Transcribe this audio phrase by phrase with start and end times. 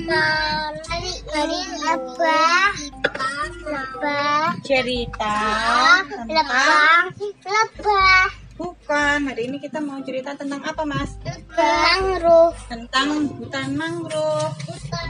[0.00, 2.72] Mari, mari lebah,
[3.68, 5.36] lebah, Cerita
[6.24, 9.18] lebah, lebah, bukan.
[9.28, 11.16] Hari ini kita mau cerita tentang apa, Mas?
[11.56, 12.56] mangrove.
[12.68, 14.56] Tentang hutan mangrove.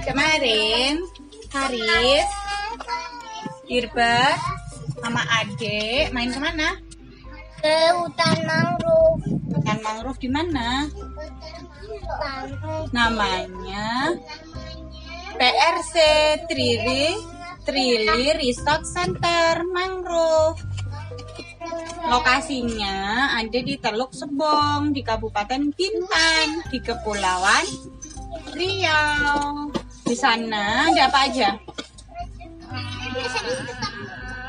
[0.03, 1.03] Kemarin
[1.51, 2.29] Haris,
[3.71, 4.39] Irbat,
[4.99, 6.79] sama Ade main ke mana?
[7.63, 9.23] Ke hutan mangrove.
[9.55, 10.87] Hutan mangrove di mana?
[12.91, 14.15] Namanya
[15.39, 15.95] PRC
[16.49, 17.15] Trili
[17.63, 20.59] Trili Resort Center Mangrove.
[22.09, 27.67] Lokasinya ada di Teluk Sebong di Kabupaten Bintan di Kepulauan
[28.57, 29.71] Riau.
[30.03, 31.55] Di sana ada apa aja?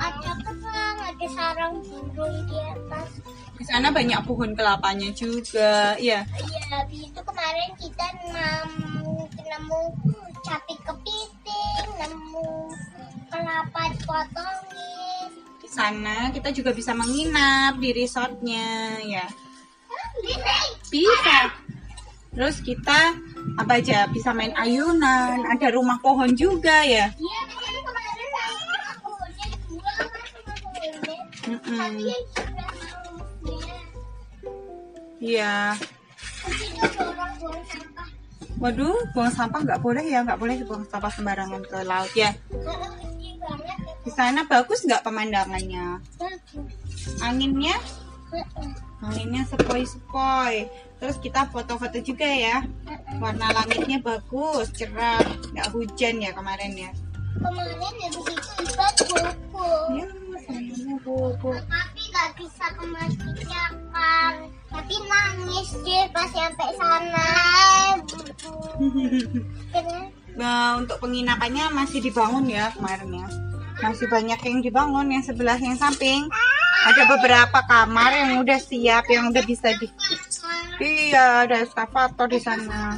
[0.02, 3.09] Ada kerang, ada sarang burung di atas.
[3.62, 5.93] Di sana banyak pohon kelapanya juga.
[6.02, 9.01] Ya, Iya, habis itu kemarin kita nemu,
[9.52, 9.82] nemu
[10.48, 12.71] capi kepiting, nemu
[13.27, 15.27] kelapa dipotongin.
[15.60, 19.27] di sana kita juga bisa menginap di resortnya ya.
[20.88, 21.52] Bisa.
[22.32, 23.12] Terus kita
[23.60, 27.12] apa aja bisa main ayunan, ada rumah pohon juga ya.
[27.12, 27.84] Iya, kemarin
[29.04, 33.76] pohonnya dua kan sama yang sudah mangrove-nya.
[35.20, 35.76] Iya.
[38.62, 42.29] Waduh, buang sampah nggak boleh ya, nggak boleh buang sampah sembarangan ke laut ya.
[42.29, 43.76] Ya.
[44.05, 45.98] Di sana bagus nggak pemandangannya?
[47.26, 47.73] Anginnya,
[49.01, 50.70] anginnya sepoi-sepoi.
[51.01, 52.62] Terus kita foto-foto juga ya.
[53.17, 55.26] Warna langitnya bagus, cerah,
[55.57, 56.93] nggak hujan ya kemarin ya.
[57.41, 59.70] Kemarin habis itu ibat buku.
[59.98, 60.05] Ya,
[60.45, 61.49] sayangnya bobo.
[61.65, 64.34] Tapi gak bisa ke masjid kan.
[64.69, 67.50] Tapi nangis deh pas sampai sana.
[70.31, 73.28] Nah, untuk penginapannya masih dibangun ya kemarin ya.
[73.81, 76.29] Masih banyak yang dibangun yang sebelah yang samping.
[76.81, 79.85] Ada beberapa kamar yang udah siap, yang udah bisa di
[80.81, 82.97] Iya, ada eskavator di sana.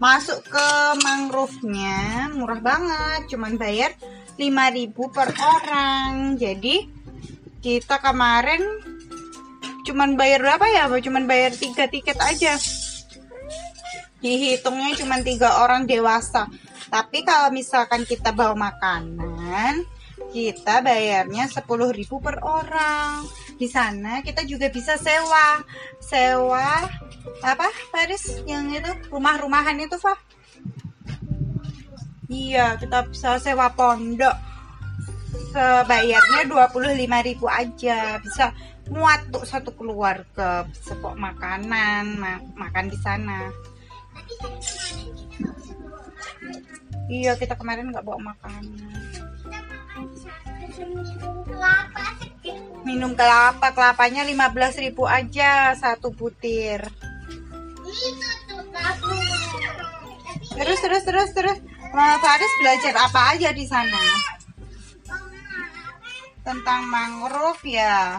[0.00, 0.68] Masuk ke
[1.04, 3.92] mangrove-nya murah banget, cuman bayar
[4.40, 6.40] 5000 per orang.
[6.40, 6.88] Jadi
[7.60, 8.64] kita kemarin
[9.84, 10.88] cuman bayar berapa ya?
[10.88, 12.56] Cuman bayar tiga tiket aja.
[14.22, 16.46] Dihitungnya cuman tiga orang dewasa.
[16.88, 19.82] Tapi kalau misalkan kita bawa makanan,
[20.30, 23.26] kita bayarnya 10.000 per orang.
[23.58, 25.60] Di sana kita juga bisa sewa,
[26.00, 26.86] sewa
[27.42, 30.18] apa Paris yang itu rumah-rumahan itu Fah?
[32.32, 34.32] Iya, kita bisa sewa pondok.
[35.52, 38.16] Sebayarnya 25.000 aja.
[38.24, 38.56] Bisa
[38.88, 40.64] muat untuk satu keluarga.
[40.88, 43.52] Kok makanan, ma- makan di sana.
[47.12, 48.64] Iya, kita kemarin nggak bawa makanan.
[52.82, 56.82] Minum kelapa kelapanya 15.000 aja satu butir.
[60.56, 61.58] Terus terus terus terus.
[61.92, 64.00] Mama Faris belajar apa aja di sana?
[66.40, 68.16] Tentang mangrove ya.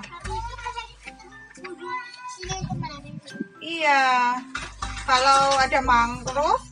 [3.58, 4.04] Iya.
[5.04, 6.64] Kalau ada mangrove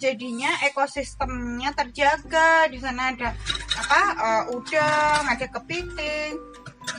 [0.00, 2.68] jadinya ekosistemnya terjaga.
[2.68, 3.36] Di sana ada
[3.76, 4.02] apa?
[4.16, 6.40] eh, udang, ada kepiting.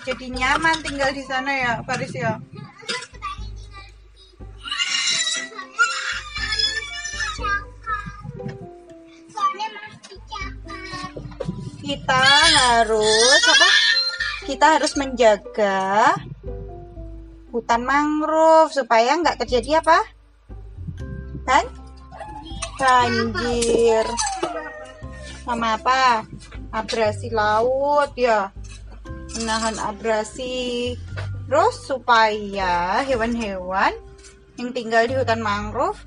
[0.08, 2.40] Jadi nyaman tinggal di sana ya, Faris ya.
[11.88, 13.70] Kita harus apa?
[14.44, 16.16] Kita harus menjaga
[17.48, 20.17] hutan mangrove supaya nggak terjadi apa?
[21.48, 21.66] Kan?
[22.76, 24.06] Banjir.
[25.48, 26.28] Sama apa?
[26.76, 28.52] Abrasi laut ya.
[29.40, 31.00] Menahan abrasi.
[31.48, 33.96] Terus supaya hewan-hewan
[34.60, 36.04] yang tinggal di hutan mangrove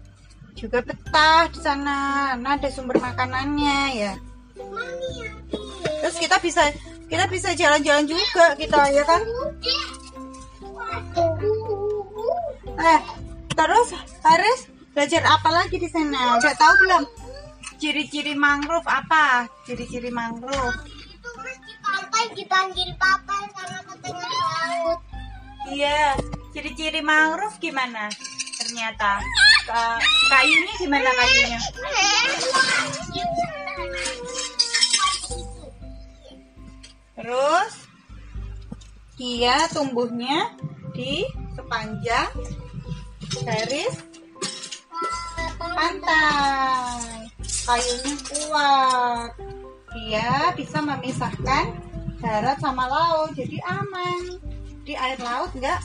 [0.52, 2.36] juga betah di sana.
[2.36, 4.12] Nah, ada sumber makanannya ya.
[6.04, 6.68] Terus kita bisa
[7.08, 9.22] kita bisa jalan-jalan juga kita ya kan?
[12.80, 13.00] Eh,
[13.56, 13.88] terus
[14.20, 14.60] Haris
[15.00, 16.36] belajar apa lagi di sana?
[16.36, 17.02] Udah tahu belum?
[17.80, 19.48] Ciri-ciri mangrove apa?
[19.64, 20.76] Ciri-ciri mangrove.
[21.80, 25.00] pantai dipanggil papa karena ketengah laut.
[25.72, 26.20] Iya,
[26.52, 28.12] ciri-ciri mangrove gimana?
[28.60, 29.24] Ternyata
[29.64, 31.60] Ka- kayunya gimana kayunya?
[37.16, 37.72] Terus
[39.16, 40.52] dia tumbuhnya
[40.92, 41.24] di
[41.56, 42.28] sepanjang
[43.48, 44.09] garis
[45.80, 47.32] pantai.
[47.40, 49.30] Kayunya kuat.
[49.96, 51.72] Dia bisa memisahkan
[52.20, 54.36] darat sama laut, jadi aman.
[54.84, 55.80] Di air laut nggak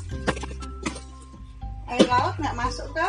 [1.86, 3.07] air laut nggak masuk ke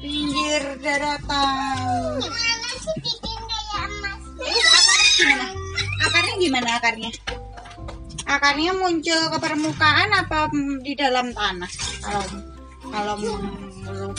[0.00, 2.16] pinggir daratan.
[2.22, 4.20] Gimana sih bikin kayak emas?
[4.38, 5.46] Terus akarnya gimana?
[6.02, 7.10] Akarnya gimana akarnya?
[8.22, 10.48] Akarnya muncul ke permukaan apa
[10.80, 11.70] di dalam tanah?
[12.00, 12.24] Kalau
[12.92, 14.16] kalau menurut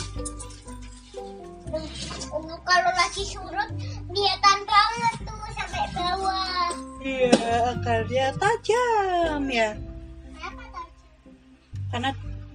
[1.74, 3.70] Oh, kalau lagi surut
[4.06, 6.70] kelihatan banget tuh sampai bawah.
[7.02, 9.74] Iya, akarnya tajam ya.
[9.74, 10.94] Kenapa tadi?
[11.90, 12.10] Karena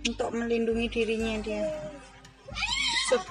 [0.07, 1.67] untuk melindungi dirinya dia.
[3.11, 3.23] Sup.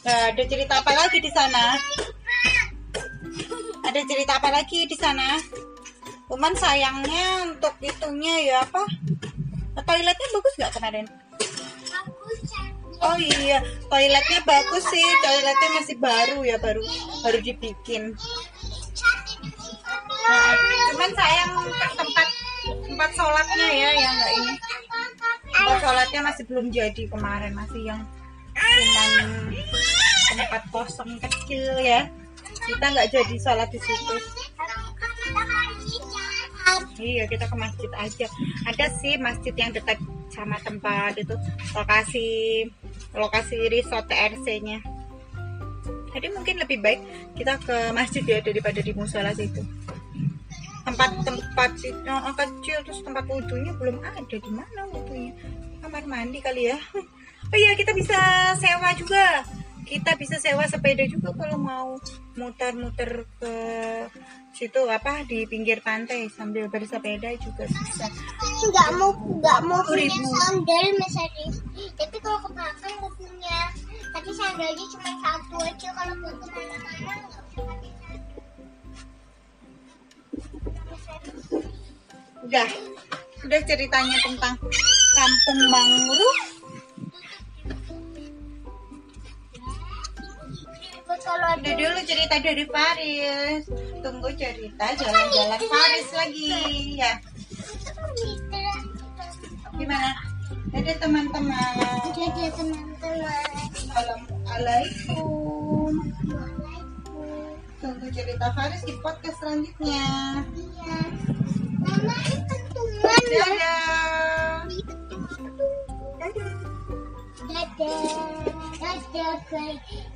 [0.00, 1.76] Nah, ada cerita apa lagi di sana?
[3.84, 5.36] Ada cerita apa lagi di sana?
[6.30, 8.86] Cuman sayangnya untuk itunya ya apa?
[9.82, 11.06] Toiletnya bagus nggak kemarin?
[13.02, 13.58] Oh iya,
[13.90, 15.02] toiletnya bagus sih.
[15.02, 16.78] Toiletnya masih baru ya, baru
[17.26, 18.14] baru dibikin.
[20.30, 20.54] Nah,
[20.94, 21.50] cuman sayang
[21.98, 22.28] tempat
[22.86, 24.54] tempat sholatnya ya yang nggak ini.
[25.50, 28.00] Tempat sholatnya masih belum jadi kemarin, masih yang
[28.54, 29.12] cuman
[30.30, 32.06] tempat kosong kecil ya.
[32.70, 34.14] Kita nggak jadi sholat di situ.
[37.00, 38.26] Iya, kita ke masjid aja.
[38.68, 39.96] Ada sih masjid yang dekat
[40.30, 41.34] sama tempat itu
[41.72, 42.28] lokasi
[43.16, 44.78] lokasi resort TRC-nya.
[46.10, 47.00] Jadi mungkin lebih baik
[47.34, 49.64] kita ke masjid ya daripada di musola situ.
[50.84, 55.32] Tempat-tempat itu oh, kecil terus tempat wudhunya belum ada di mana wudhunya?
[55.80, 56.78] Kamar mandi kali ya.
[57.50, 58.14] Oh iya kita bisa
[58.62, 59.42] sewa juga.
[59.90, 61.98] Kita bisa sewa sepeda juga kalau mau
[62.38, 63.54] muter-muter ke
[64.54, 68.06] situ apa di pinggir pantai sambil bersepeda juga bisa.
[68.70, 71.46] nggak mau nggak mau punya sandal misalnya
[71.98, 73.58] tapi kalau ke belakang mau punya
[74.14, 78.00] tapi sandalnya cuma satu aja kalau buat ke mana-mana nggak sandal.
[82.40, 82.66] Udah,
[83.46, 84.54] udah ceritanya tentang
[85.14, 86.49] kampung mangrove.
[91.60, 93.68] Udah dulu cerita dari Faris.
[94.00, 96.56] Tunggu cerita jalan-jalan Faris lagi
[96.96, 97.20] ya.
[97.84, 98.64] kan gitu.
[99.76, 100.16] Gimana?
[100.72, 102.00] Ada teman-teman.
[102.16, 103.44] Jadi teman-teman.
[103.76, 105.92] Assalamualaikum.
[107.84, 110.08] Tunggu cerita Faris di podcast selanjutnya.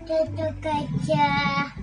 [0.05, 0.29] Dadah.
[0.37, 0.89] Dadah guys.
[1.01, 1.74] Dadah gajah.